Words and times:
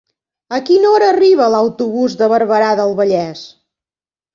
A 0.57 0.61
quina 0.69 0.93
hora 0.93 1.11
arriba 1.17 1.51
l'autobús 1.57 2.19
de 2.25 2.33
Barberà 2.35 2.75
del 2.85 3.01
Vallès? 3.05 3.49